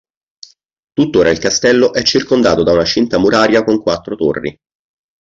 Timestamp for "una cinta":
2.71-3.19